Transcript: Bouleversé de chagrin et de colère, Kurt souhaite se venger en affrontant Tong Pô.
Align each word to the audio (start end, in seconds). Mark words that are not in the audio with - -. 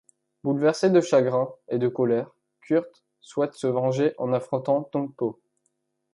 Bouleversé 0.43 0.89
de 0.89 0.99
chagrin 0.99 1.53
et 1.69 1.77
de 1.77 1.87
colère, 1.87 2.31
Kurt 2.61 2.87
souhaite 3.19 3.53
se 3.53 3.67
venger 3.67 4.15
en 4.17 4.33
affrontant 4.33 4.81
Tong 4.81 5.13
Pô. 5.15 5.39